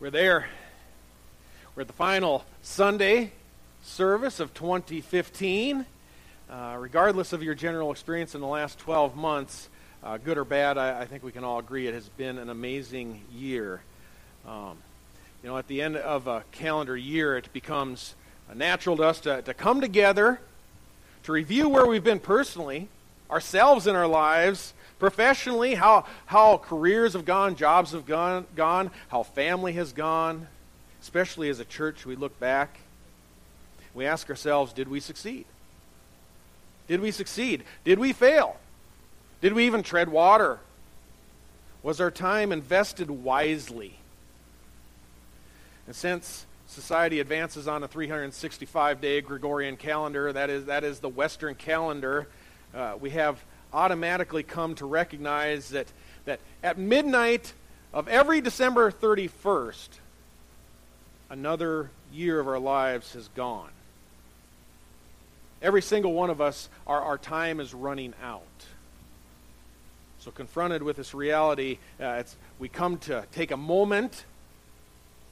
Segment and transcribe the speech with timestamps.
[0.00, 0.46] We're there.
[1.76, 3.32] We're at the final Sunday
[3.82, 5.84] service of 2015.
[6.48, 9.68] Uh, regardless of your general experience in the last 12 months,
[10.02, 12.48] uh, good or bad, I, I, think we can all agree it has been an
[12.48, 13.82] amazing year.
[14.48, 14.78] Um,
[15.42, 18.14] you know, at the end of a calendar year, it becomes
[18.54, 20.40] natural to us to, to come together
[21.24, 22.88] to review where we've been personally,
[23.30, 29.24] ourselves in our lives, professionally, how, how careers have gone, jobs have gone, gone, how
[29.24, 30.46] family has gone.
[31.02, 32.78] Especially as a church, we look back.
[33.94, 35.46] We ask ourselves, did we succeed?
[36.86, 37.64] Did we succeed?
[37.84, 38.56] Did we fail?
[39.40, 40.58] Did we even tread water?
[41.82, 43.94] Was our time invested wisely?
[45.86, 51.08] And since society advances on a 365 day Gregorian calendar, that is, that is the
[51.08, 52.28] Western calendar,
[52.74, 53.42] uh, we have
[53.72, 55.86] automatically come to recognize that,
[56.24, 57.52] that at midnight
[57.92, 59.88] of every December 31st,
[61.28, 63.70] another year of our lives has gone.
[65.62, 68.42] Every single one of us, our, our time is running out.
[70.20, 72.22] So, confronted with this reality, uh,
[72.58, 74.24] we come to take a moment,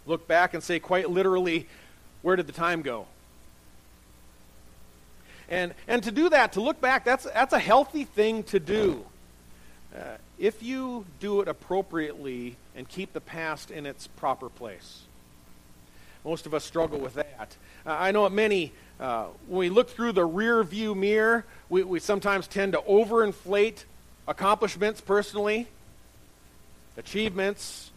[0.07, 1.67] look back, and say, quite literally,
[2.23, 3.07] where did the time go?
[5.49, 9.05] And, and to do that, to look back, that's, that's a healthy thing to do.
[9.97, 10.01] Uh,
[10.39, 15.03] if you do it appropriately and keep the past in its proper place.
[16.25, 17.57] Most of us struggle with that.
[17.87, 22.01] Uh, I know many, uh, when we look through the rear view mirror, we, we
[22.01, 23.85] sometimes tend to overinflate
[24.27, 25.67] accomplishments personally,
[26.97, 27.91] achievements.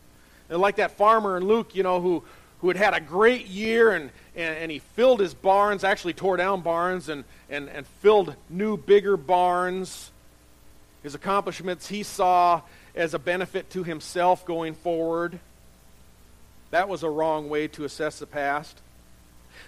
[0.49, 2.23] And like that farmer in Luke, you know, who,
[2.62, 6.38] who had had a great year and, and, and, he filled his barns, actually tore
[6.38, 10.12] down barns and, and, and filled new, bigger barns.
[11.02, 12.62] His accomplishments he saw
[12.95, 15.39] as a benefit to himself going forward.
[16.70, 18.78] That was a wrong way to assess the past.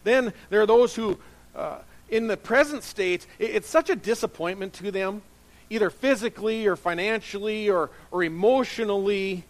[0.04, 1.18] Then there are those who,
[1.56, 5.24] uh, in the present state, it, it's such a disappointment to them,
[5.70, 9.46] either physically or financially or, or emotionally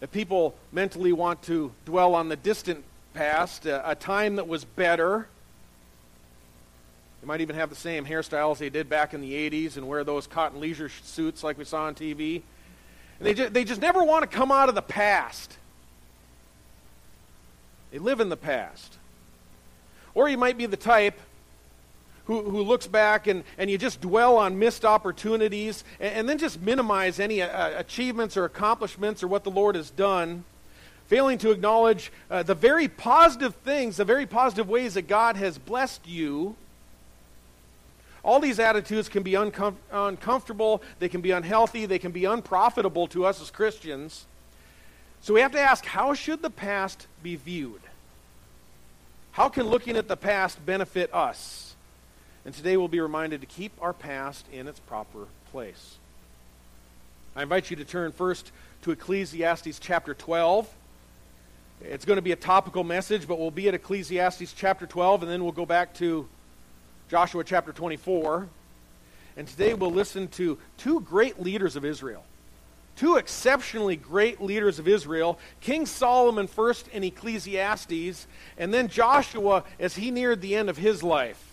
[0.00, 2.84] that people mentally want to dwell on the distant
[3.14, 5.28] past, a, a time that was better.
[7.20, 10.04] They might even have the same hairstyles they did back in the 80s and wear
[10.04, 12.42] those cotton leisure suits like we saw on TV.
[13.18, 15.56] And they, they just never want to come out of the past.
[17.90, 18.96] They live in the past.
[20.14, 21.20] Or you might be the type
[22.30, 26.38] who, who looks back and, and you just dwell on missed opportunities and, and then
[26.38, 30.44] just minimize any uh, achievements or accomplishments or what the Lord has done,
[31.08, 35.58] failing to acknowledge uh, the very positive things, the very positive ways that God has
[35.58, 36.54] blessed you.
[38.22, 43.08] All these attitudes can be uncom- uncomfortable, they can be unhealthy, they can be unprofitable
[43.08, 44.26] to us as Christians.
[45.20, 47.80] So we have to ask how should the past be viewed?
[49.32, 51.69] How can looking at the past benefit us?
[52.44, 55.96] And today we'll be reminded to keep our past in its proper place.
[57.36, 58.50] I invite you to turn first
[58.82, 60.68] to Ecclesiastes chapter 12.
[61.82, 65.30] It's going to be a topical message, but we'll be at Ecclesiastes chapter 12, and
[65.30, 66.28] then we'll go back to
[67.10, 68.48] Joshua chapter 24.
[69.36, 72.24] And today we'll listen to two great leaders of Israel.
[72.96, 78.26] Two exceptionally great leaders of Israel King Solomon first in Ecclesiastes,
[78.58, 81.49] and then Joshua as he neared the end of his life.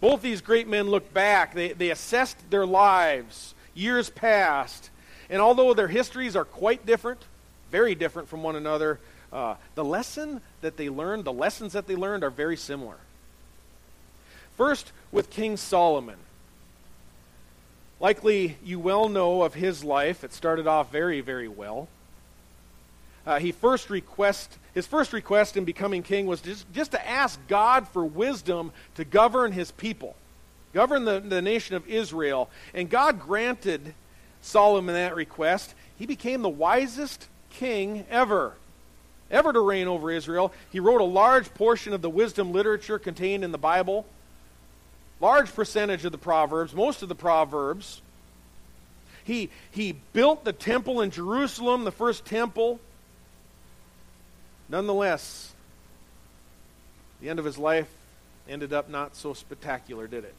[0.00, 4.90] Both these great men looked back, they, they assessed their lives, years past,
[5.28, 7.20] and although their histories are quite different,
[7.70, 9.00] very different from one another,
[9.32, 12.96] uh, the lesson that they learned, the lessons that they learned are very similar.
[14.56, 16.16] First, with King Solomon.
[18.00, 20.22] Likely you well know of his life.
[20.22, 21.88] It started off very, very well
[23.28, 27.38] uh, he first request, his first request in becoming king was just, just to ask
[27.46, 30.16] God for wisdom to govern his people,
[30.72, 32.48] govern the, the nation of Israel.
[32.72, 33.92] And God granted
[34.40, 35.74] Solomon that request.
[35.98, 38.54] He became the wisest king ever,
[39.30, 40.50] ever to reign over Israel.
[40.72, 44.06] He wrote a large portion of the wisdom literature contained in the Bible,
[45.20, 48.00] large percentage of the Proverbs, most of the Proverbs.
[49.22, 52.80] He, he built the temple in Jerusalem, the first temple.
[54.68, 55.54] Nonetheless,
[57.20, 57.88] the end of his life
[58.48, 60.34] ended up not so spectacular, did it?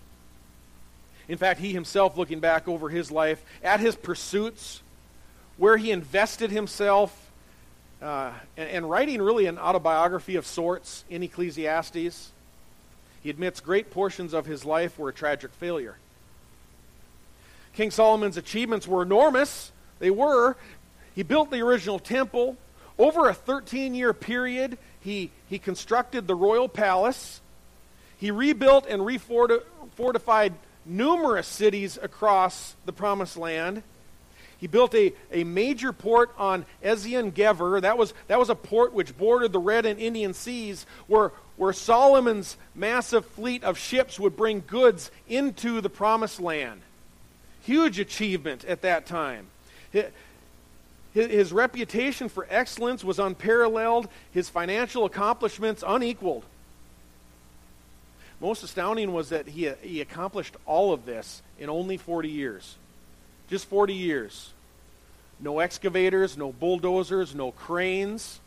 [1.28, 4.82] In fact, he himself, looking back over his life, at his pursuits,
[5.58, 7.32] where he invested himself,
[8.02, 12.32] uh, and, and writing really an autobiography of sorts in Ecclesiastes,
[13.22, 15.98] he admits great portions of his life were a tragic failure.
[17.74, 19.72] King Solomon's achievements were enormous.
[20.00, 20.56] They were.
[21.16, 22.58] He built the original temple
[23.00, 27.42] over a 13 year period, he, he constructed the royal palace.
[28.18, 30.54] He rebuilt and refortified
[30.86, 33.82] numerous cities across the promised land.
[34.58, 37.80] He built a, a major port on Ezion Geber.
[37.80, 41.72] That was, that was a port which bordered the Red and Indian Seas, where, where
[41.72, 46.82] Solomon's massive fleet of ships would bring goods into the promised land.
[47.62, 49.48] Huge achievement at that time.
[51.28, 56.46] His reputation for excellence was unparalleled, his financial accomplishments unequaled.
[58.40, 62.78] Most astounding was that he, he accomplished all of this in only 40 years.
[63.50, 64.54] Just 40 years.
[65.40, 68.40] No excavators, no bulldozers, no cranes.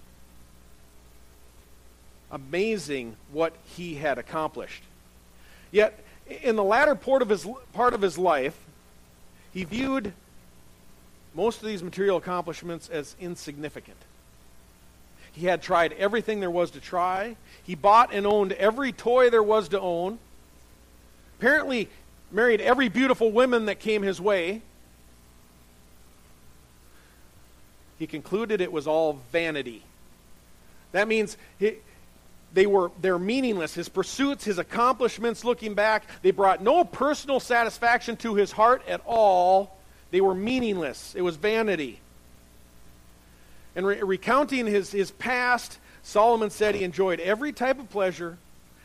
[2.31, 4.83] Amazing what he had accomplished.
[5.71, 5.99] Yet,
[6.43, 8.57] in the latter part of his, part of his life,
[9.53, 10.15] he viewed
[11.35, 13.97] most of these material accomplishments as insignificant.
[15.33, 17.37] He had tried everything there was to try.
[17.65, 20.19] He bought and owned every toy there was to own.
[21.39, 21.89] Apparently,
[22.31, 24.61] married every beautiful woman that came his way.
[27.99, 29.83] He concluded it was all vanity.
[30.93, 31.77] That means he,
[32.53, 33.75] they were they're meaningless.
[33.75, 39.01] His pursuits, his accomplishments looking back, they brought no personal satisfaction to his heart at
[39.07, 39.77] all.
[40.13, 41.15] They were meaningless.
[41.17, 41.99] It was vanity.
[43.75, 48.37] And re- recounting his, his past, Solomon said he enjoyed every type of pleasure,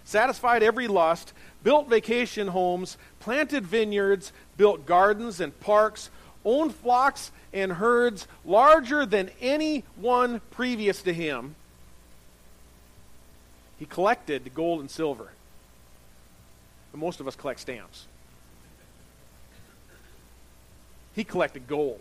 [0.06, 1.34] satisfied every lust,
[1.64, 6.10] built vacation homes, planted vineyards, built gardens and parks,
[6.46, 11.56] owned flocks and herds larger than any one previous to him.
[13.78, 15.32] He collected gold and silver.
[16.94, 18.06] But most of us collect stamps.
[21.18, 22.00] He collected gold.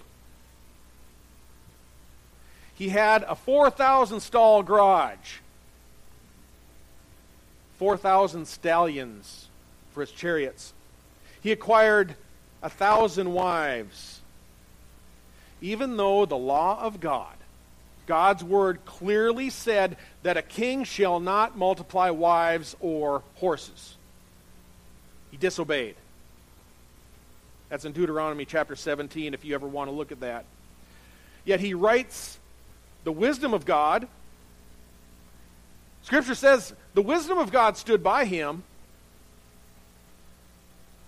[2.75, 5.39] He had a 4,000 stall garage,
[7.79, 9.49] 4,000 stallions
[9.95, 10.75] for his chariots.
[11.41, 12.15] He acquired
[12.63, 14.21] a thousand wives.
[15.63, 17.37] Even though the law of God,
[18.05, 23.97] God's word clearly said that a king shall not multiply wives or horses,
[25.31, 25.97] he disobeyed.
[27.69, 30.45] That's in Deuteronomy chapter 17, if you ever want to look at that.
[31.45, 32.39] Yet he writes
[33.05, 34.07] the wisdom of God.
[36.03, 38.63] Scripture says the wisdom of God stood by him.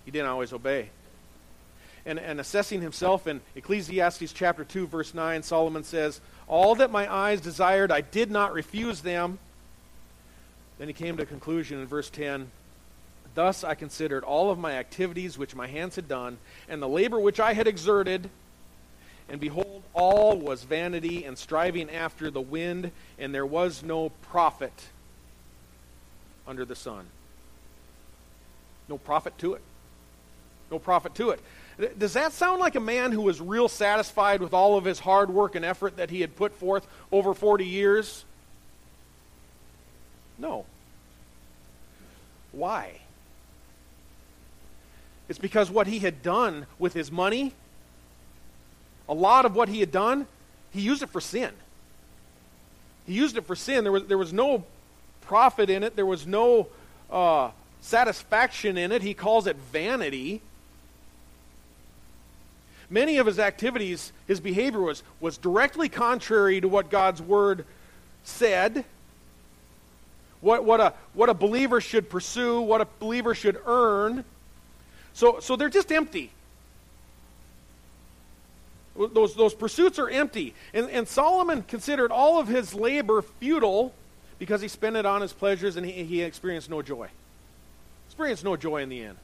[0.05, 0.89] He didn't always obey.
[2.05, 7.11] And, and assessing himself in Ecclesiastes chapter 2, verse 9, Solomon says, All that my
[7.13, 9.37] eyes desired, I did not refuse them.
[10.77, 12.49] Then he came to a conclusion in verse 10
[13.35, 16.37] Thus I considered all of my activities which my hands had done,
[16.67, 18.29] and the labor which I had exerted,
[19.29, 24.87] and behold, all was vanity and striving after the wind, and there was no profit
[26.47, 27.05] under the sun.
[28.87, 29.61] No profit to it.
[30.71, 31.39] No profit to it.
[31.97, 35.29] Does that sound like a man who was real satisfied with all of his hard
[35.29, 38.25] work and effort that he had put forth over 40 years?
[40.37, 40.65] No.
[42.51, 42.99] Why?
[45.29, 47.53] It's because what he had done with his money,
[49.07, 50.27] a lot of what he had done,
[50.71, 51.51] he used it for sin.
[53.05, 53.83] He used it for sin.
[53.83, 54.65] There was, there was no
[55.21, 56.67] profit in it, there was no
[57.11, 57.51] uh,
[57.81, 59.03] satisfaction in it.
[59.03, 60.41] He calls it vanity.
[62.89, 67.65] Many of his activities, his behavior was, was directly contrary to what God's word
[68.23, 68.83] said.
[70.41, 74.23] What, what, a, what a believer should pursue, what a believer should earn.
[75.13, 76.31] So, so they're just empty.
[78.95, 80.53] Those, those pursuits are empty.
[80.73, 83.93] And, and Solomon considered all of his labor futile
[84.39, 87.07] because he spent it on his pleasures and he, he experienced no joy.
[88.07, 89.17] Experienced no joy in the end.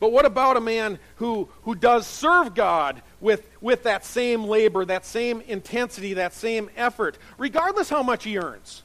[0.00, 4.84] But what about a man who, who does serve God with, with that same labor,
[4.86, 8.82] that same intensity, that same effort, regardless how much he earns?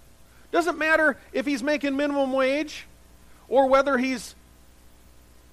[0.51, 2.85] Doesn't matter if he's making minimum wage
[3.47, 4.35] or whether he's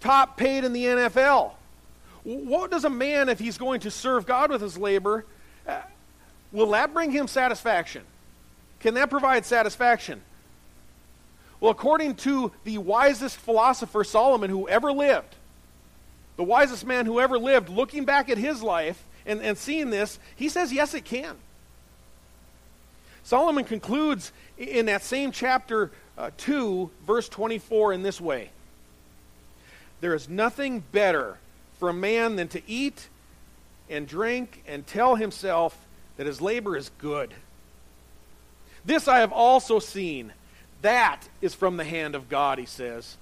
[0.03, 1.53] top paid in the NFL.
[2.25, 5.25] What does a man, if he's going to serve God with his labor,
[5.67, 5.81] uh,
[6.53, 8.03] will that bring him satisfaction?
[8.81, 10.21] Can that provide satisfaction?
[11.61, 15.37] Well, according to the wisest philosopher Solomon who ever lived,
[16.37, 20.19] the wisest man who ever lived, looking back at his life and, and seeing this,
[20.35, 21.37] he says, yes, it can.
[23.23, 28.51] Solomon concludes in that same chapter uh, 2, verse 24, in this way
[30.03, 31.39] there is nothing better
[31.79, 33.09] for a man than to eat
[33.89, 35.79] and drink and tell himself,
[36.17, 37.33] that his labor is good.
[38.85, 40.33] This I have also seen.
[40.83, 43.17] That is from the hand of God, he says.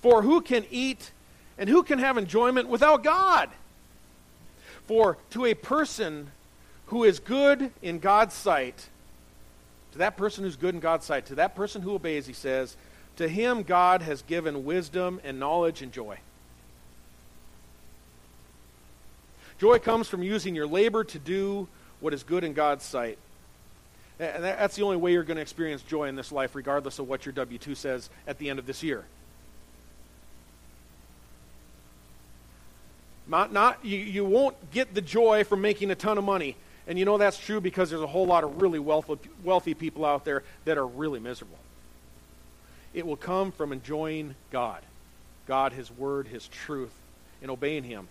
[0.00, 1.12] For who can eat
[1.56, 3.48] and who can have enjoyment without God?
[4.86, 6.32] For to a person
[6.86, 8.88] who is good in God's sight,
[9.92, 12.76] to that person who's good in God's sight, to that person who obeys, he says,
[13.20, 16.18] to him God has given wisdom and knowledge and joy.
[19.58, 21.68] Joy comes from using your labor to do
[22.00, 23.18] what is good in God's sight.
[24.18, 27.08] And that's the only way you're going to experience joy in this life, regardless of
[27.08, 29.04] what your W 2 says at the end of this year.
[33.28, 36.56] Not, not, you, you won't get the joy from making a ton of money.
[36.86, 40.06] And you know that's true because there's a whole lot of really wealthy, wealthy people
[40.06, 41.58] out there that are really miserable.
[42.92, 44.82] It will come from enjoying God,
[45.46, 46.92] God, His Word, His truth,
[47.40, 48.08] and obeying Him.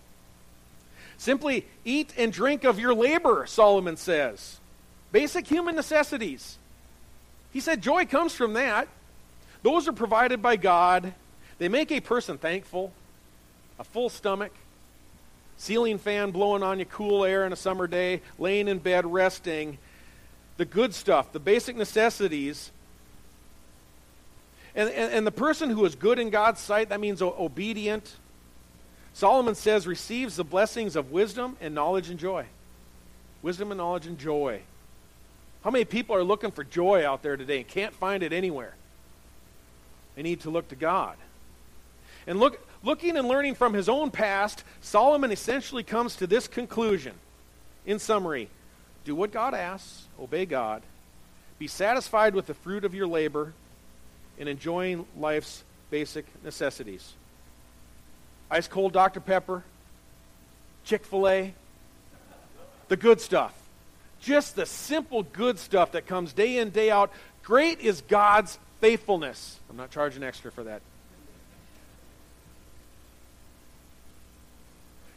[1.18, 4.58] Simply eat and drink of your labor, Solomon says.
[5.12, 6.56] Basic human necessities.
[7.52, 8.88] He said joy comes from that.
[9.62, 11.12] Those are provided by God.
[11.58, 12.92] They make a person thankful,
[13.78, 14.52] a full stomach,
[15.58, 19.76] ceiling fan blowing on you cool air on a summer day, laying in bed resting.
[20.56, 22.70] The good stuff, the basic necessities.
[24.74, 28.16] And, and, and the person who is good in God's sight, that means obedient,
[29.12, 32.46] Solomon says, receives the blessings of wisdom and knowledge and joy.
[33.42, 34.60] Wisdom and knowledge and joy.
[35.64, 38.74] How many people are looking for joy out there today and can't find it anywhere?
[40.14, 41.16] They need to look to God.
[42.26, 47.14] And look, looking and learning from his own past, Solomon essentially comes to this conclusion.
[47.86, 48.48] In summary,
[49.04, 50.82] do what God asks, obey God,
[51.58, 53.52] be satisfied with the fruit of your labor,
[54.38, 57.14] and enjoying life's basic necessities
[58.50, 59.20] ice cold Dr.
[59.20, 59.62] Pepper,
[60.84, 61.54] Chick fil A,
[62.88, 63.54] the good stuff.
[64.20, 67.12] Just the simple good stuff that comes day in, day out.
[67.42, 69.58] Great is God's faithfulness.
[69.70, 70.82] I'm not charging extra for that.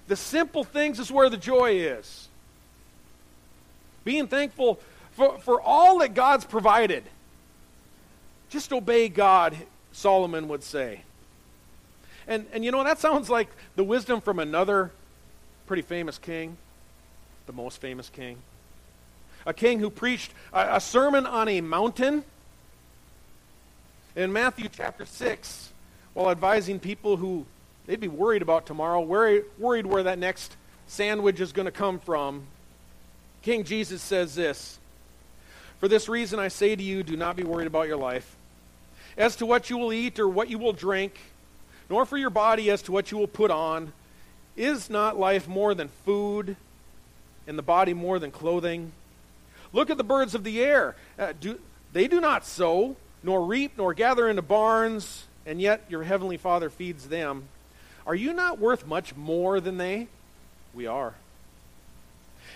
[0.07, 2.27] The simple things is where the joy is.
[4.03, 4.79] Being thankful
[5.11, 7.03] for, for all that God's provided.
[8.53, 9.57] Just obey God,
[9.93, 11.01] Solomon would say.
[12.27, 14.91] And, and you know, that sounds like the wisdom from another
[15.65, 16.55] pretty famous king,
[17.47, 18.37] the most famous king.
[19.47, 22.23] A king who preached a, a sermon on a mountain
[24.15, 25.71] in Matthew chapter 6
[26.13, 27.47] while advising people who
[27.87, 31.97] they'd be worried about tomorrow, worried, worried where that next sandwich is going to come
[31.97, 32.43] from.
[33.41, 34.77] King Jesus says this
[35.79, 38.37] For this reason I say to you, do not be worried about your life.
[39.17, 41.19] As to what you will eat or what you will drink,
[41.89, 43.93] nor for your body as to what you will put on.
[44.55, 46.55] Is not life more than food,
[47.47, 48.91] and the body more than clothing?
[49.71, 50.95] Look at the birds of the air.
[51.17, 51.59] Uh, do,
[51.91, 56.69] they do not sow, nor reap, nor gather into barns, and yet your heavenly Father
[56.69, 57.43] feeds them.
[58.05, 60.07] Are you not worth much more than they?
[60.73, 61.15] We are.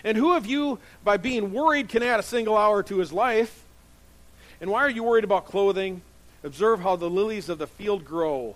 [0.04, 3.64] And who of you, by being worried, can add a single hour to his life?
[4.62, 6.02] And why are you worried about clothing?
[6.44, 8.56] Observe how the lilies of the field grow.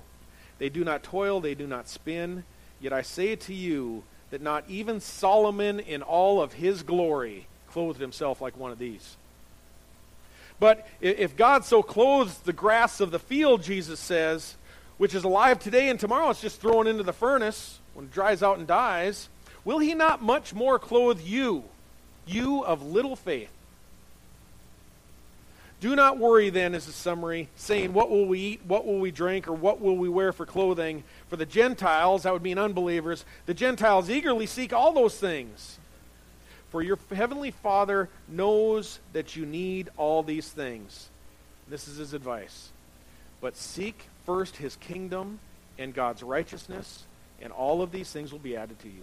[0.59, 2.43] They do not toil, they do not spin.
[2.79, 7.99] Yet I say to you that not even Solomon in all of his glory clothed
[7.99, 9.17] himself like one of these.
[10.59, 14.55] But if God so clothes the grass of the field, Jesus says,
[14.97, 18.43] which is alive today and tomorrow it's just thrown into the furnace when it dries
[18.43, 19.29] out and dies,
[19.65, 21.63] will he not much more clothe you,
[22.27, 23.49] you of little faith?
[25.81, 29.09] Do not worry then, is the summary, saying, What will we eat, what will we
[29.09, 31.03] drink, or what will we wear for clothing?
[31.27, 35.79] For the Gentiles, that would mean unbelievers, the Gentiles eagerly seek all those things.
[36.69, 41.09] For your heavenly Father knows that you need all these things.
[41.67, 42.69] This is his advice.
[43.41, 45.39] But seek first his kingdom
[45.79, 47.05] and God's righteousness,
[47.41, 49.01] and all of these things will be added to you.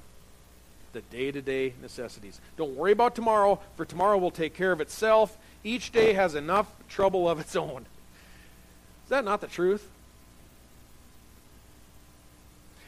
[0.93, 2.41] The day to day necessities.
[2.57, 5.37] Don't worry about tomorrow, for tomorrow will take care of itself.
[5.65, 7.87] Each day has enough trouble of its own.
[9.05, 9.89] Is that not the truth?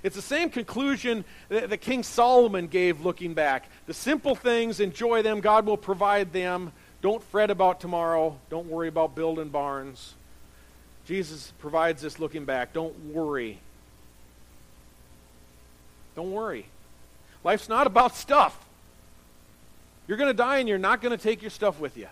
[0.02, 3.68] It's the same conclusion that, King Solomon gave looking back.
[3.86, 6.72] The simple things, enjoy them, God will provide them.
[7.02, 8.38] Don't fret about tomorrow.
[8.50, 10.14] Don't worry about building barns.
[11.06, 12.72] Jesus provides this looking back.
[12.72, 13.58] Don't worry.
[16.14, 16.66] Don't worry.
[17.42, 18.58] Life's not about stuff.
[20.06, 22.08] You're going to die and you're not going to take your stuff with you.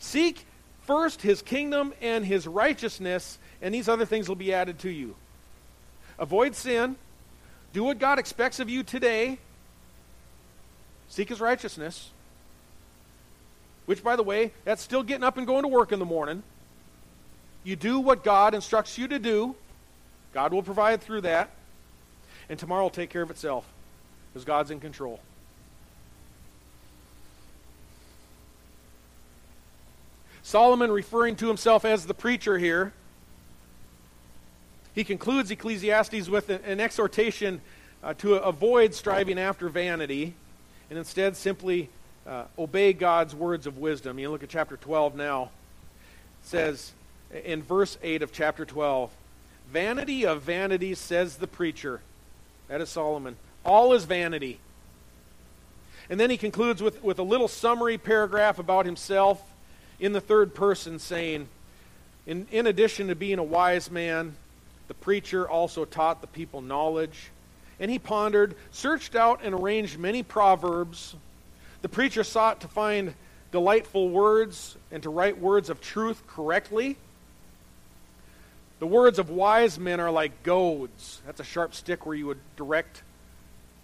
[0.00, 0.44] Seek
[0.86, 5.14] first his kingdom and his righteousness, and these other things will be added to you.
[6.18, 6.96] Avoid sin.
[7.72, 9.38] Do what God expects of you today.
[11.08, 12.10] Seek his righteousness.
[13.86, 16.42] Which, by the way, that's still getting up and going to work in the morning.
[17.62, 19.54] You do what God instructs you to do.
[20.32, 21.50] God will provide through that.
[22.48, 23.64] And tomorrow will take care of itself
[24.32, 25.20] because God's in control.
[30.50, 32.92] Solomon, referring to himself as the preacher here,
[34.96, 37.60] he concludes Ecclesiastes with an exhortation
[38.02, 40.34] uh, to avoid striving after vanity
[40.90, 41.88] and instead simply
[42.26, 44.18] uh, obey God's words of wisdom.
[44.18, 45.50] You look at chapter 12 now.
[46.42, 46.94] It says
[47.44, 49.12] in verse 8 of chapter 12,
[49.72, 52.00] Vanity of vanities, says the preacher.
[52.66, 53.36] That is Solomon.
[53.64, 54.58] All is vanity.
[56.08, 59.40] And then he concludes with, with a little summary paragraph about himself
[60.00, 61.46] in the third person, saying,
[62.26, 64.34] in, in addition to being a wise man,
[64.88, 67.30] the preacher also taught the people knowledge.
[67.78, 71.14] And he pondered, searched out, and arranged many proverbs.
[71.82, 73.14] The preacher sought to find
[73.52, 76.96] delightful words and to write words of truth correctly.
[78.80, 81.20] The words of wise men are like goads.
[81.26, 83.02] That's a sharp stick where you would direct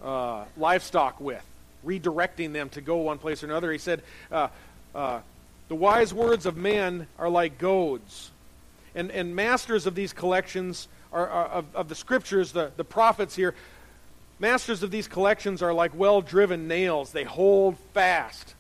[0.02, 1.44] uh, livestock with,
[1.84, 3.72] redirecting them to go one place or another.
[3.72, 4.48] He said, uh,
[4.94, 5.20] uh,
[5.68, 8.30] The wise words of men are like goads.
[8.94, 13.34] And, and masters of these collections are, are of, of the scriptures, the, the prophets
[13.36, 13.54] here,
[14.38, 17.12] masters of these collections are like well driven nails.
[17.12, 18.54] They hold fast.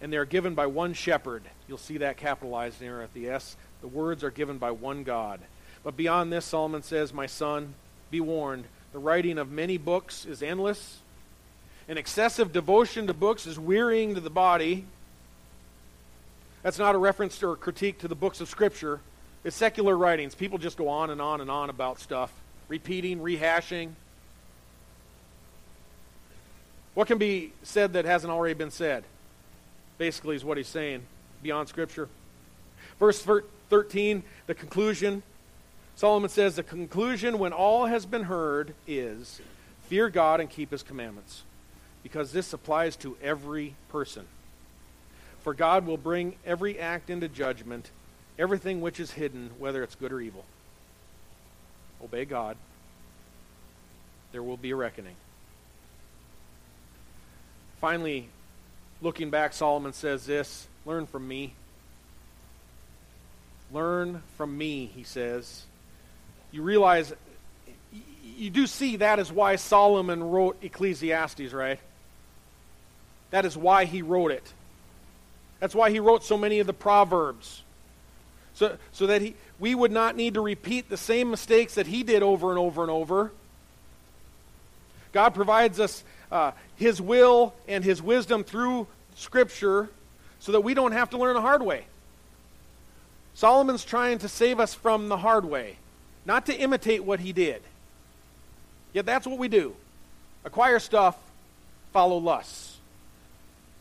[0.00, 1.42] And they are given by one shepherd.
[1.66, 5.40] You'll see that capitalized there at the S the words are given by one God.
[5.82, 7.74] But beyond this, Solomon says, My son,
[8.10, 8.64] be warned.
[8.94, 11.00] The writing of many books is endless.
[11.86, 14.86] An excessive devotion to books is wearying to the body.
[16.64, 19.00] That's not a reference or critique to the books of Scripture.
[19.44, 20.34] It's secular writings.
[20.34, 22.32] People just go on and on and on about stuff,
[22.68, 23.90] repeating, rehashing.
[26.94, 29.04] What can be said that hasn't already been said?
[29.98, 31.02] Basically, is what he's saying
[31.42, 32.08] beyond Scripture.
[32.98, 33.22] Verse
[33.68, 35.22] 13, the conclusion.
[35.96, 39.42] Solomon says, The conclusion when all has been heard is
[39.88, 41.42] fear God and keep his commandments,
[42.02, 44.24] because this applies to every person.
[45.44, 47.90] For God will bring every act into judgment,
[48.38, 50.44] everything which is hidden, whether it's good or evil.
[52.02, 52.56] Obey God.
[54.32, 55.16] There will be a reckoning.
[57.78, 58.30] Finally,
[59.02, 61.52] looking back, Solomon says this Learn from me.
[63.70, 65.64] Learn from me, he says.
[66.52, 67.12] You realize,
[68.24, 71.80] you do see that is why Solomon wrote Ecclesiastes, right?
[73.30, 74.52] That is why he wrote it.
[75.64, 77.62] That's why he wrote so many of the Proverbs.
[78.52, 82.02] So, so that he, we would not need to repeat the same mistakes that he
[82.02, 83.32] did over and over and over.
[85.12, 89.88] God provides us uh, his will and his wisdom through Scripture
[90.38, 91.86] so that we don't have to learn the hard way.
[93.32, 95.78] Solomon's trying to save us from the hard way,
[96.26, 97.62] not to imitate what he did.
[98.92, 99.74] Yet that's what we do
[100.44, 101.16] acquire stuff,
[101.94, 102.76] follow lusts.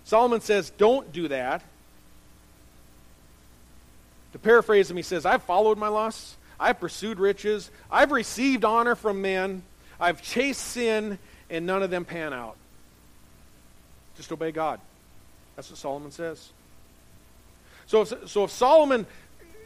[0.05, 1.61] Solomon says, don't do that.
[4.33, 8.95] To paraphrase him, he says, I've followed my lusts, I've pursued riches, I've received honor
[8.95, 9.63] from men,
[9.99, 11.19] I've chased sin,
[11.49, 12.57] and none of them pan out.
[14.17, 14.79] Just obey God.
[15.55, 16.51] That's what Solomon says.
[17.85, 19.05] So if, so if Solomon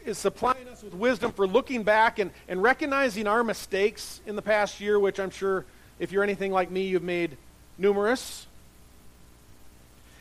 [0.04, 4.42] is supplying us with wisdom for looking back and, and recognizing our mistakes in the
[4.42, 5.64] past year, which I'm sure,
[5.98, 7.36] if you're anything like me, you've made
[7.78, 8.46] numerous.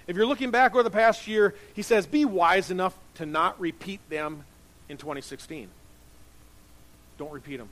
[0.07, 3.59] If you're looking back over the past year, he says, be wise enough to not
[3.59, 4.45] repeat them
[4.87, 5.67] in 2016.
[7.17, 7.69] Don't repeat them.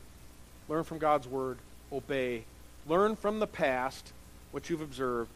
[0.67, 1.57] Learn from God's word,
[1.93, 2.43] obey,
[2.87, 4.11] learn from the past
[4.51, 5.31] what you've observed,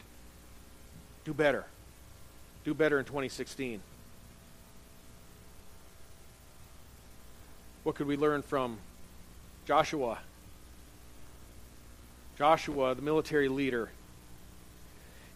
[1.24, 1.64] do better.
[2.64, 3.80] Do better in 2016.
[7.82, 8.78] What could we learn from
[9.64, 10.18] Joshua?
[12.36, 13.90] Joshua, the military leader.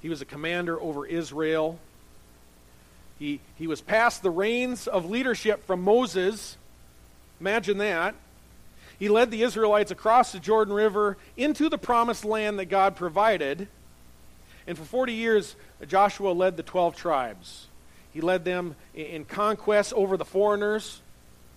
[0.05, 1.79] He was a commander over Israel.
[3.19, 6.59] He, he was passed the reins of leadership from Moses.
[7.40, 8.14] Imagine that.
[8.99, 13.67] He led the Israelites across the Jordan River into the promised land that God provided.
[14.67, 15.57] And for 40 years,
[15.88, 17.69] Joshua led the 12 tribes.
[18.12, 21.01] He led them in conquest over the foreigners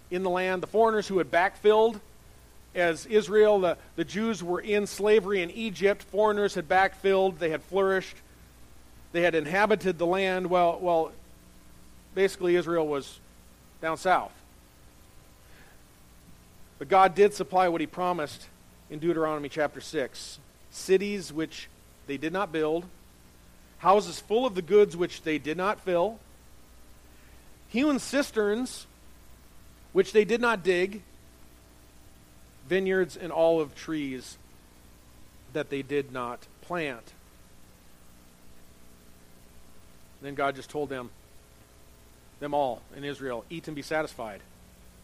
[0.09, 1.99] in the land, the foreigners who had backfilled
[2.73, 7.61] as Israel, the, the Jews were in slavery in Egypt, foreigners had backfilled, they had
[7.63, 8.15] flourished,
[9.11, 10.49] they had inhabited the land.
[10.49, 11.11] Well, well
[12.15, 13.19] basically, Israel was
[13.81, 14.31] down south.
[16.79, 18.47] But God did supply what He promised
[18.89, 20.39] in Deuteronomy chapter 6
[20.69, 21.67] cities which
[22.05, 22.85] they did not build,
[23.79, 26.19] houses full of the goods which they did not fill,
[27.69, 28.85] hewn cisterns
[29.93, 31.01] which they did not dig,
[32.69, 34.37] vineyards and olive trees
[35.53, 37.13] that they did not plant.
[40.21, 41.09] Then God just told them,
[42.39, 44.41] them all in Israel, eat and be satisfied.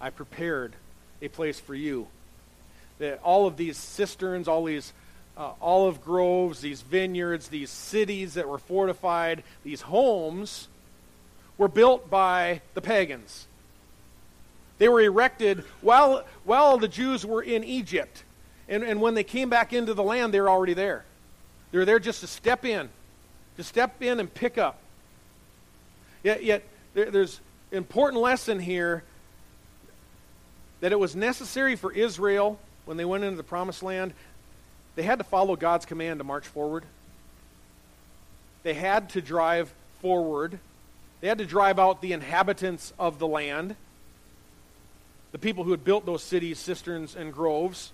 [0.02, 0.74] I prepared
[1.22, 2.08] a place for you.
[3.00, 4.94] That all of these cisterns, all these
[5.38, 10.68] uh, olive groves, these vineyards, these cities that were fortified, these homes
[11.58, 13.48] were built by the pagans.
[14.78, 18.24] They were erected while, while the Jews were in Egypt.
[18.68, 21.06] And, and when they came back into the land, they were already there.
[21.72, 22.90] They were there just to step in,
[23.58, 24.80] to step in and pick up.
[26.24, 27.40] Yet, yet there, there's
[27.72, 29.04] an important lesson here
[30.80, 34.14] that it was necessary for Israel, when they went into the promised land,
[34.96, 36.84] they had to follow God's command to march forward.
[38.64, 40.60] They had to drive forward.
[41.22, 43.76] They had to drive out the inhabitants of the land,
[45.32, 47.92] the people who had built those cities, cisterns, and groves.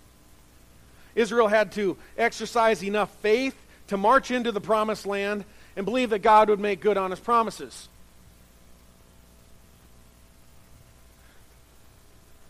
[1.16, 3.56] Israel had to exercise enough faith
[3.88, 7.20] to march into the promised land and believe that God would make good on his
[7.20, 7.88] promises.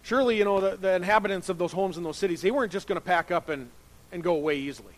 [0.10, 2.88] Surely, you know, the, the inhabitants of those homes in those cities, they weren't just
[2.88, 3.70] going to pack up and,
[4.12, 4.94] and go away easily.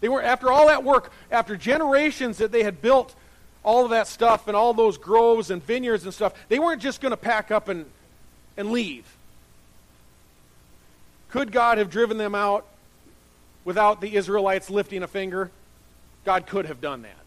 [0.00, 3.16] They were, after all that work, after generations that they had built
[3.64, 7.00] all of that stuff and all those groves and vineyards and stuff, they weren't just
[7.00, 7.84] going to pack up and,
[8.56, 9.12] and leave.
[11.30, 12.64] Could God have driven them out
[13.64, 15.50] without the Israelites lifting a finger?
[16.24, 17.24] God could have done that.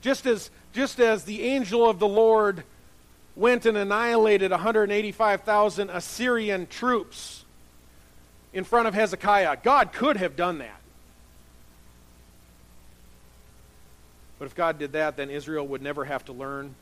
[0.00, 2.64] Just as, just as the angel of the Lord
[3.36, 7.44] went and annihilated 185,000 Assyrian troops
[8.52, 9.58] in front of Hezekiah.
[9.62, 10.80] God could have done that.
[14.38, 16.74] But if God did that, then Israel would never have to learn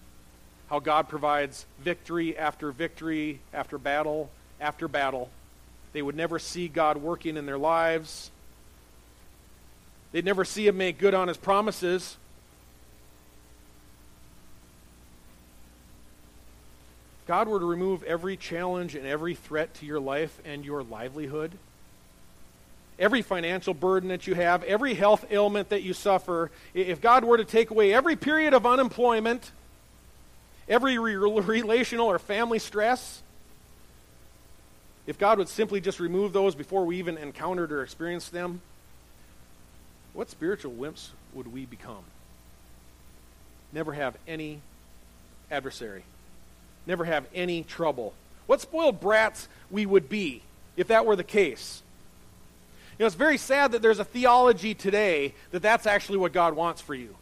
[0.70, 5.30] how God provides victory after victory after battle after battle.
[5.92, 8.30] They would never see God working in their lives.
[10.12, 12.16] They'd never see Him make good on His promises.
[17.34, 21.50] God were to remove every challenge and every threat to your life and your livelihood,
[22.96, 27.36] every financial burden that you have, every health ailment that you suffer, if God were
[27.36, 29.50] to take away every period of unemployment,
[30.68, 33.20] every re- relational or family stress,
[35.04, 38.60] if God would simply just remove those before we even encountered or experienced them,
[40.12, 42.04] what spiritual wimps would we become?
[43.72, 44.60] Never have any
[45.50, 46.04] adversary
[46.86, 48.14] never have any trouble.
[48.46, 50.42] What spoiled brats we would be
[50.76, 51.82] if that were the case.
[52.98, 56.54] You know, it's very sad that there's a theology today that that's actually what God
[56.54, 57.16] wants for you.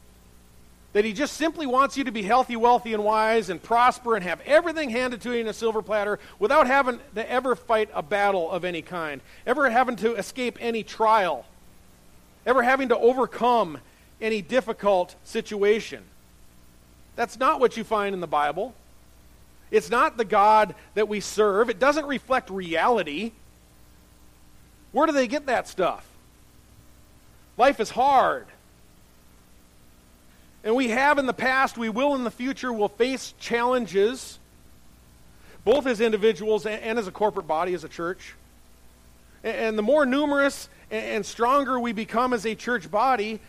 [0.92, 4.22] That He just simply wants you to be healthy, wealthy, and wise, and prosper, and
[4.22, 8.02] have everything handed to you in a silver platter without having to ever fight a
[8.02, 11.46] battle of any kind, ever having to escape any trial,
[12.44, 13.78] ever having to overcome
[14.20, 16.02] any difficult situation.
[17.16, 18.74] That's not what you find in the Bible.
[19.72, 21.70] It's not the God that we serve.
[21.70, 23.32] It doesn't reflect reality.
[24.92, 26.06] Where do they get that stuff?
[27.56, 28.46] Life is hard.
[30.62, 34.38] And we have in the past, we will in the future, will face challenges,
[35.64, 38.34] both as individuals and as a corporate body, as a church.
[39.42, 43.40] And the more numerous and stronger we become as a church body,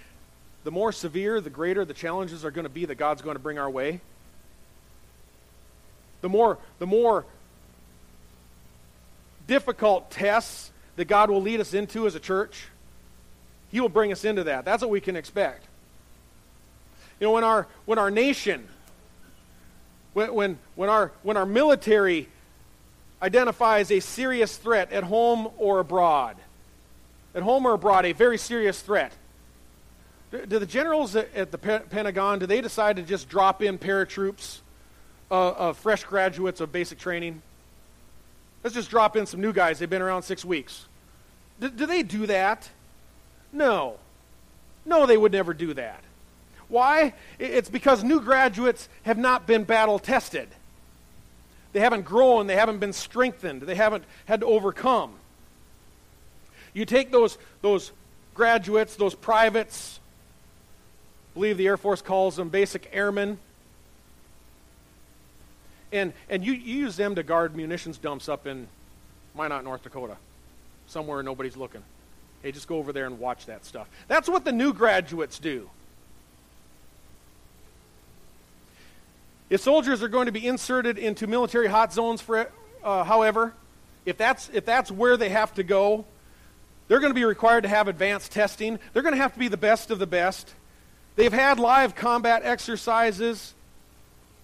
[0.63, 3.43] the more severe, the greater the challenges are going to be that God's going to
[3.43, 3.99] bring our way
[6.23, 7.25] the more, the more
[9.45, 12.67] difficult tests that God will lead us into as a church,
[13.71, 14.63] He will bring us into that.
[14.63, 15.65] That's what we can expect.
[17.19, 18.65] You know, when our, when our nation,
[20.13, 22.29] when, when, when, our, when our military
[23.21, 26.37] identifies a serious threat at home or abroad,
[27.35, 29.11] at home or abroad, a very serious threat,
[30.31, 34.59] do, the generals at the Pentagon, do they decide to just drop in paratroops
[35.31, 37.41] uh, of fresh graduates of basic training.
[38.63, 39.79] Let's just drop in some new guys.
[39.79, 40.85] They've been around six weeks.
[41.59, 42.69] D- do they do that?
[43.51, 43.97] No.
[44.85, 46.01] No, they would never do that.
[46.69, 47.13] Why?
[47.39, 50.47] It's because new graduates have not been battle tested.
[51.73, 55.13] They haven't grown, they haven't been strengthened, they haven't had to overcome.
[56.73, 57.91] You take those, those
[58.33, 59.99] graduates, those privates,
[61.31, 63.39] I believe the Air Force calls them basic airmen
[65.93, 68.67] and, and you, you use them to guard munitions dumps up in
[69.35, 70.17] Minot, North Dakota,
[70.87, 71.83] somewhere nobody's looking.
[72.41, 73.87] Hey, just go over there and watch that stuff.
[74.07, 75.69] That's what the new graduates do.
[79.49, 82.49] If soldiers are going to be inserted into military hot zones, for,
[82.83, 83.53] uh, however,
[84.05, 86.05] if that's, if that's where they have to go,
[86.87, 88.79] they're going to be required to have advanced testing.
[88.91, 90.53] They're going to have to be the best of the best.
[91.15, 93.53] They've had live combat exercises.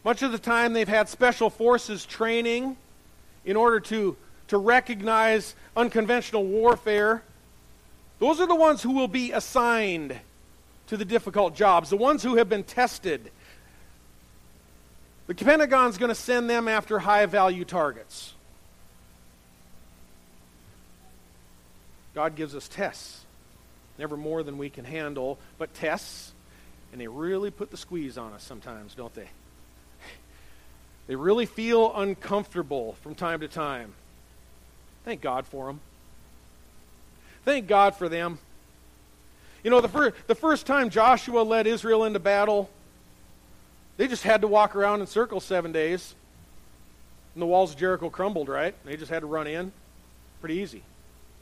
[0.04, 2.78] Much of the time, they've had special forces training
[3.46, 4.16] in order to,
[4.48, 7.22] to recognize unconventional warfare.
[8.20, 10.18] Those are the ones who will be assigned
[10.88, 13.32] to the difficult jobs, the ones who have been tested.
[15.28, 18.34] The Pentagon's going to send them after high value targets.
[22.16, 23.22] God gives us tests,
[23.98, 26.34] never more than we can handle, but tests,
[26.92, 29.30] and they really put the squeeze on us sometimes, don't they?
[31.10, 33.94] They really feel uncomfortable from time to time.
[35.06, 35.80] Thank God for them.
[37.44, 38.38] Thank God for them.
[39.64, 42.70] You know, the, fir- the first time Joshua led Israel into battle,
[43.98, 46.14] they just had to walk around in circles seven days.
[47.34, 48.76] And the walls of Jericho crumbled, right?
[48.86, 49.72] They just had to run in.
[50.42, 50.84] Pretty easy.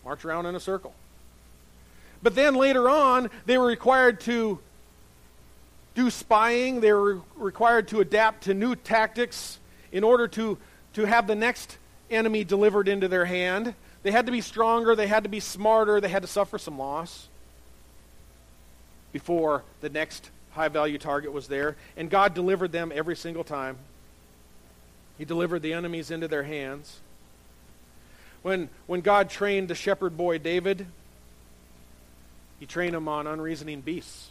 [0.05, 0.95] March around in a circle.
[2.23, 4.59] But then later on, they were required to
[5.97, 6.79] do spying.
[6.79, 9.59] They were required to adapt to new tactics
[9.91, 10.59] in order to,
[10.93, 11.79] to have the next
[12.11, 13.73] enemy delivered into their hand.
[14.03, 16.77] They had to be stronger, they had to be smarter, they had to suffer some
[16.77, 17.27] loss
[19.11, 21.75] before the next high value target was there.
[21.97, 23.77] And God delivered them every single time.
[25.17, 26.99] He delivered the enemies into their hands.
[28.43, 30.85] When, when God trained the shepherd boy David,
[32.59, 34.29] he trained him on unreasoning beasts,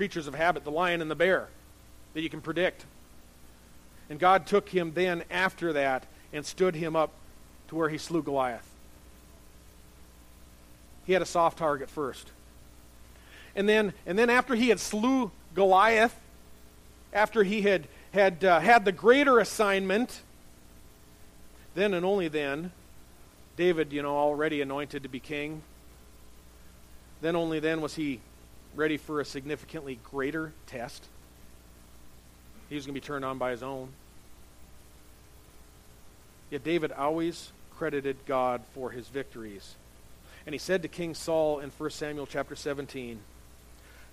[0.00, 1.46] creatures of habit, the lion and the bear
[2.14, 2.86] that you can predict.
[4.08, 7.10] And God took him then after that and stood him up
[7.68, 8.66] to where he slew Goliath.
[11.04, 12.30] He had a soft target first.
[13.54, 16.18] And then, and then after he had slew Goliath,
[17.12, 20.22] after he had had, uh, had the greater assignment,
[21.74, 22.72] then and only then,
[23.58, 25.60] David, you know, already anointed to be king,
[27.20, 28.20] then only then was he
[28.74, 31.04] ready for a significantly greater test.
[32.68, 33.88] He was going to be turned on by his own.
[36.50, 39.74] Yet David always credited God for his victories.
[40.46, 43.20] And he said to King Saul in 1 Samuel chapter 17,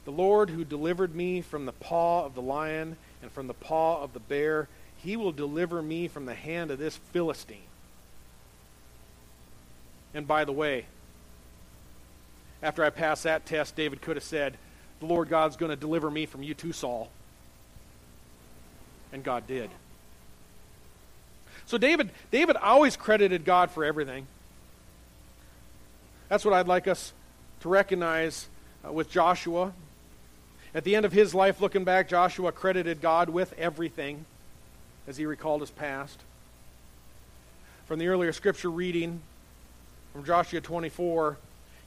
[0.06, 4.02] The Lord who delivered me from the paw of the lion and from the paw
[4.02, 4.68] of the bear,
[4.98, 7.60] he will deliver me from the hand of this Philistine.
[10.14, 10.86] And by the way,
[12.62, 14.58] after I pass that test, David could have said,
[15.00, 17.10] The Lord God's going to deliver me from you too, Saul.
[19.14, 19.70] And God did.
[21.66, 24.28] So David, David always credited God for everything.
[26.30, 27.14] That's what I'd like us
[27.62, 28.48] to recognize
[28.86, 29.74] uh, with Joshua.
[30.74, 34.26] At the end of his life, looking back, Joshua credited God with everything
[35.08, 36.20] as he recalled his past.
[37.86, 39.22] From the earlier scripture reading
[40.14, 41.38] from Joshua 24,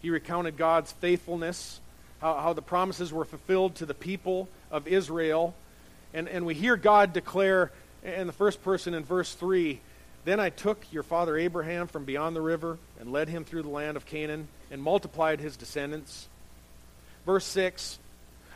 [0.02, 1.80] he recounted God's faithfulness,
[2.20, 5.54] how, how the promises were fulfilled to the people of Israel.
[6.14, 7.70] And, and we hear God declare
[8.02, 9.80] in the first person in verse 3
[10.24, 13.68] Then I took your father Abraham from beyond the river and led him through the
[13.68, 16.28] land of Canaan and multiplied his descendants.
[17.26, 17.98] Verse 6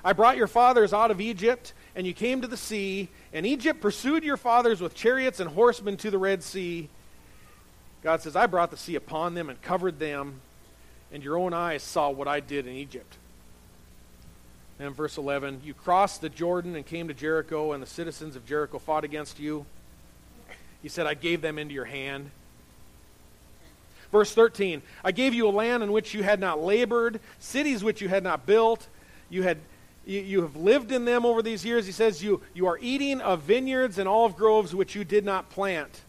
[0.04, 3.80] I brought your fathers out of Egypt, and you came to the sea, and Egypt
[3.80, 6.90] pursued your fathers with chariots and horsemen to the Red Sea.
[8.02, 10.42] God says, I brought the sea upon them and covered them,
[11.12, 13.16] and your own eyes saw what I did in Egypt.
[14.78, 18.44] And verse 11, you crossed the Jordan and came to Jericho, and the citizens of
[18.44, 19.66] Jericho fought against you.
[20.82, 22.30] He said, I gave them into your hand.
[24.10, 28.00] Verse 13, I gave you a land in which you had not labored, cities which
[28.00, 28.86] you had not built.
[29.30, 29.58] You, had,
[30.06, 31.86] you, you have lived in them over these years.
[31.86, 35.50] He says, you, you are eating of vineyards and olive groves which you did not
[35.50, 36.02] plant.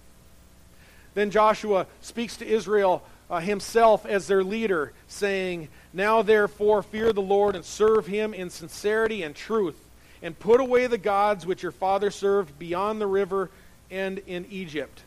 [1.13, 7.22] Then Joshua speaks to Israel uh, himself as their leader, saying, Now therefore fear the
[7.22, 9.78] Lord and serve him in sincerity and truth,
[10.22, 13.50] and put away the gods which your father served beyond the river
[13.90, 15.02] and in Egypt,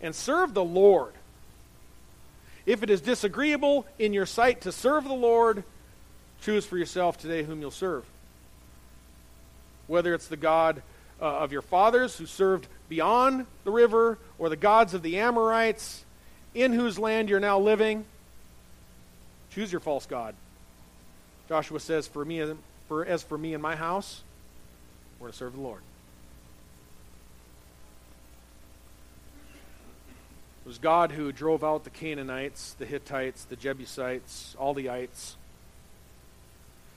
[0.00, 1.12] and serve the Lord.
[2.66, 5.64] If it is disagreeable in your sight to serve the Lord,
[6.40, 8.04] choose for yourself today whom you'll serve.
[9.86, 10.82] Whether it's the God
[11.20, 16.03] uh, of your fathers who served beyond the river, or the gods of the Amorites
[16.54, 18.04] in whose land you're now living,
[19.50, 20.34] choose your false God.
[21.48, 22.42] Joshua says, For me,
[22.88, 24.22] for, as for me and my house,
[25.18, 25.80] we're to serve the Lord.
[30.64, 35.36] It was God who drove out the Canaanites, the Hittites, the Jebusites, all the ites.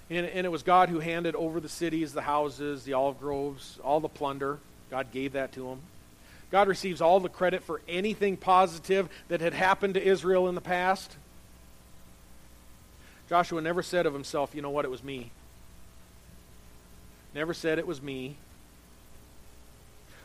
[0.10, 3.78] And, and it was God who handed over the cities, the houses, the olive groves,
[3.84, 4.60] all the plunder.
[4.90, 5.80] God gave that to him.
[6.52, 10.62] God receives all the credit for anything positive that had happened to Israel in the
[10.62, 11.16] past.
[13.28, 15.32] Joshua never said of himself, you know what, it was me.
[17.36, 18.38] Never said it was me.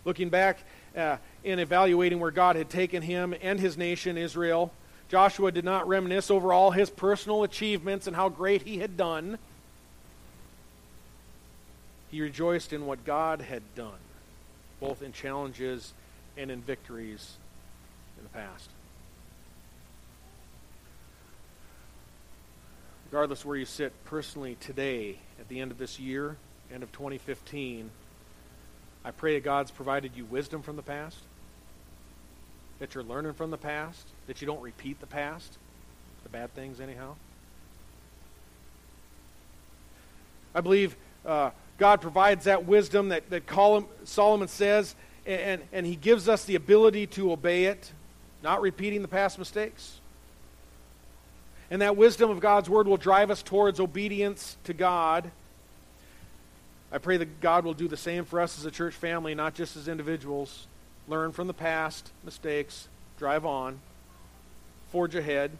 [0.04, 0.58] Looking back
[0.96, 4.72] uh, in evaluating where God had taken him and his nation, Israel,
[5.08, 9.38] Joshua did not reminisce over all his personal achievements and how great he had done.
[12.10, 13.98] He rejoiced in what God had done,
[14.80, 15.92] both in challenges
[16.36, 17.36] and in victories
[18.18, 18.70] in the past.
[23.10, 26.36] Regardless where you sit personally today, at the end of this year,
[26.72, 27.90] end of 2015,
[29.04, 31.18] I pray that God's provided you wisdom from the past,
[32.78, 35.58] that you're learning from the past, that you don't repeat the past,
[36.22, 37.14] the bad things, anyhow.
[40.54, 43.42] I believe uh, God provides that wisdom that, that
[44.04, 44.94] Solomon says,
[45.26, 47.92] and, and he gives us the ability to obey it,
[48.42, 50.00] not repeating the past mistakes.
[51.70, 55.30] And that wisdom of God's word will drive us towards obedience to God.
[56.90, 59.54] I pray that God will do the same for us as a church family, not
[59.54, 60.66] just as individuals.
[61.08, 63.80] Learn from the past mistakes, drive on,
[64.90, 65.52] forge ahead.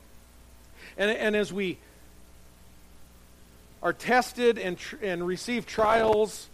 [0.98, 1.79] And, and as we
[3.83, 6.48] are tested and, tr- and receive trials,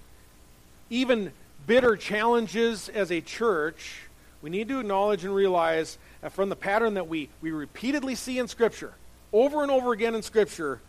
[0.88, 1.32] even
[1.68, 4.00] bitter challenges as a church,
[4.40, 8.38] we need to acknowledge and realize that from the pattern that we, we repeatedly see
[8.38, 8.94] in Scripture,
[9.32, 10.80] over and over again in Scripture,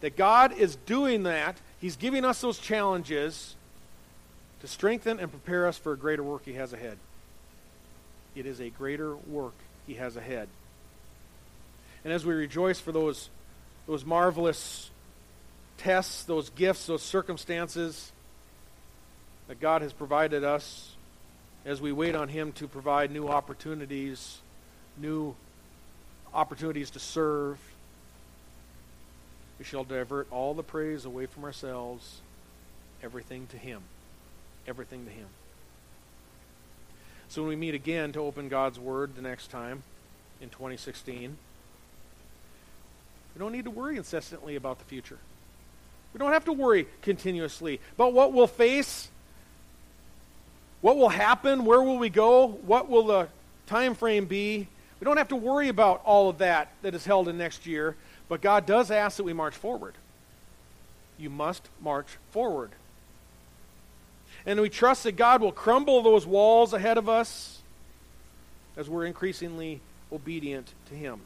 [0.00, 1.56] that God is doing that.
[1.80, 3.54] He's giving us those challenges
[4.60, 6.98] to strengthen and prepare us for a greater work He has ahead.
[8.34, 9.54] It is a greater work
[9.86, 10.48] He has ahead.
[12.02, 13.30] And as we rejoice for those,
[13.86, 14.90] those marvelous
[15.78, 18.10] tests, those gifts, those circumstances
[19.48, 20.92] that God has provided us
[21.64, 24.38] as we wait on Him to provide new opportunities,
[24.96, 25.34] new
[26.32, 27.58] opportunities to serve.
[29.58, 32.20] We shall divert all the praise away from ourselves,
[33.02, 33.82] everything to Him.
[34.66, 35.26] Everything to Him.
[37.28, 39.82] So when we meet again to open God's Word the next time
[40.40, 41.36] in 2016,
[43.34, 45.18] we don't need to worry incessantly about the future.
[46.12, 49.08] We don't have to worry continuously about what we'll face,
[50.84, 53.26] what will happen, where will we go, what will the
[53.66, 54.68] time frame be.
[55.00, 57.96] We don't have to worry about all of that that is held in next year,
[58.28, 59.94] but God does ask that we march forward.
[61.16, 62.72] You must march forward.
[64.44, 67.62] And we trust that God will crumble those walls ahead of us
[68.76, 69.80] as we're increasingly
[70.12, 71.20] obedient to Him.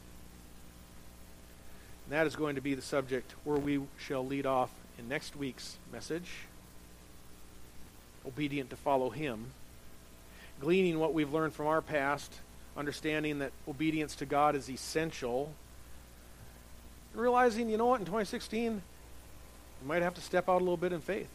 [2.05, 5.35] And that is going to be the subject where we shall lead off in next
[5.35, 6.29] week's message.
[8.25, 9.51] Obedient to follow Him.
[10.59, 12.33] Gleaning what we've learned from our past,
[12.75, 15.51] understanding that obedience to God is essential.
[17.13, 20.77] And realizing, you know what, in 2016, you might have to step out a little
[20.77, 21.29] bit in faith.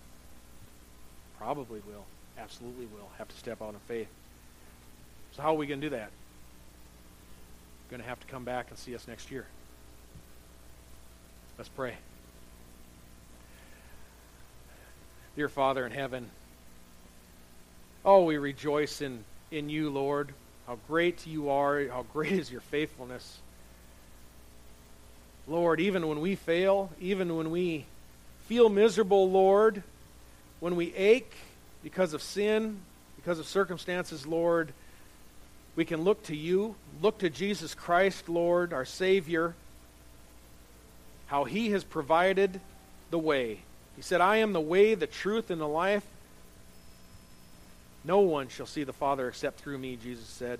[1.38, 2.04] Probably will.
[2.38, 4.08] Absolutely will have to step out in faith.
[5.32, 6.10] So, how are we going to do that?
[7.90, 9.46] Going to have to come back and see us next year.
[11.56, 11.94] Let's pray.
[15.36, 16.30] Dear Father in heaven,
[18.04, 20.32] oh, we rejoice in, in you, Lord.
[20.66, 23.38] How great you are, how great is your faithfulness.
[25.46, 27.84] Lord, even when we fail, even when we
[28.46, 29.82] feel miserable, Lord,
[30.60, 31.32] when we ache
[31.82, 32.80] because of sin,
[33.16, 34.72] because of circumstances, Lord,
[35.76, 39.54] we can look to you, look to Jesus Christ, Lord, our Savior
[41.26, 42.60] how he has provided
[43.10, 43.58] the way.
[43.96, 46.04] He said, I am the way, the truth, and the life.
[48.04, 50.58] No one shall see the Father except through me, Jesus said.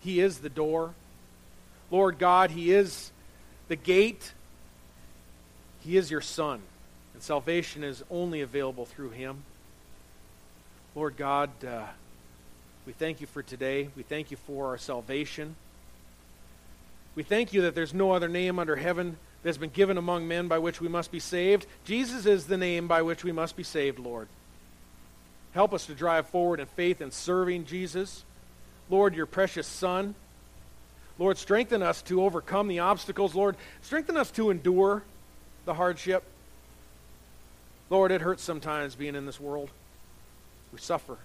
[0.00, 0.94] He is the door.
[1.90, 3.12] Lord God, He is
[3.68, 4.32] the gate.
[5.80, 6.60] He is your Son.
[7.14, 9.44] And salvation is only available through Him.
[10.94, 11.86] Lord God, uh,
[12.86, 13.88] we thank you for today.
[13.96, 15.54] We thank you for our salvation.
[17.14, 20.48] We thank you that there's no other name under heaven that's been given among men
[20.48, 21.66] by which we must be saved.
[21.84, 24.28] Jesus is the name by which we must be saved, Lord.
[25.52, 28.24] Help us to drive forward in faith and serving Jesus.
[28.88, 30.14] Lord, your precious Son.
[31.18, 33.34] Lord, strengthen us to overcome the obstacles.
[33.34, 35.02] Lord, strengthen us to endure
[35.64, 36.22] the hardship.
[37.90, 39.70] Lord, it hurts sometimes being in this world.
[40.72, 41.18] We suffer.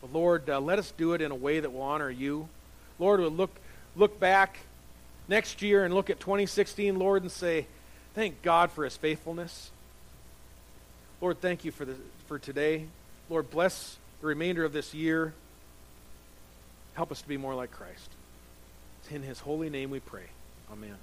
[0.00, 2.48] But Lord, uh, let us do it in a way that will honor you.
[2.98, 3.54] Lord, we'll look,
[3.96, 4.58] look back
[5.28, 7.66] next year and look at 2016, Lord, and say,
[8.14, 9.70] Thank God for his faithfulness.
[11.20, 11.94] Lord, thank you for, the,
[12.26, 12.86] for today.
[13.28, 15.34] Lord, bless the remainder of this year.
[16.94, 18.10] Help us to be more like Christ.
[19.02, 20.24] It's in his holy name we pray.
[20.72, 20.96] Amen.